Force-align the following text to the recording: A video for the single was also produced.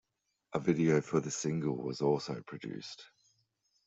A 0.53 0.59
video 0.59 0.99
for 0.99 1.19
the 1.19 1.29
single 1.29 1.77
was 1.77 2.01
also 2.01 2.41
produced. 2.47 3.05